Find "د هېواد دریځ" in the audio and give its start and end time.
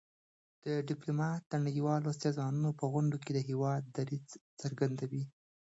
3.33-4.27